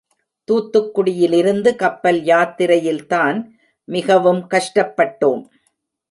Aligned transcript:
தூத்துக்குடியிலிருந்து 0.47 1.75
கப்பல் 1.75 2.21
யாத்திரையில்தான் 2.21 3.37
மிகவும் 3.87 4.47
கஷ்டப்பட்டோம். 4.49 5.43